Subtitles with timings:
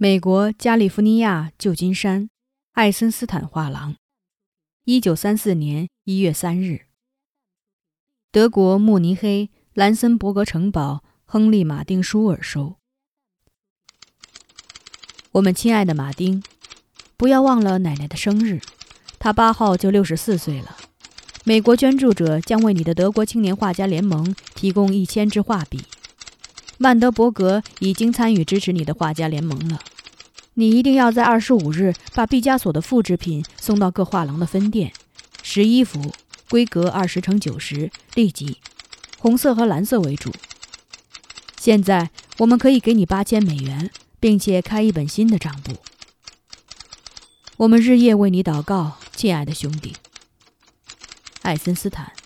[0.00, 2.30] 美国加利福尼亚旧金山
[2.74, 3.96] 爱森斯坦画廊，
[4.84, 6.82] 一九三四年一月三日。
[8.30, 12.76] 德国慕尼黑兰森伯格城堡亨利·马丁·舒尔收。
[15.32, 16.44] 我们亲爱的马丁，
[17.16, 18.60] 不要忘了奶奶的生日，
[19.18, 20.76] 她八号就六十四岁了。
[21.42, 25.82] 美国捐助者将为你的德国青年画家联盟提供一千支画笔。
[26.80, 29.80] 曼德伯格已经参与支持你的画家联盟了。
[30.58, 34.92] 你一定要在二十五日把毕加索的复制品送到各画廊的分店，
[35.40, 36.12] 十一幅，
[36.50, 38.58] 规格二十乘九十，立即，
[39.20, 40.32] 红色和蓝色为主。
[41.60, 43.88] 现在我们可以给你八千美元，
[44.18, 45.76] 并且开一本新的账簿。
[47.58, 49.94] 我们日夜为你祷告，亲爱的兄弟，
[51.42, 52.17] 爱森斯坦。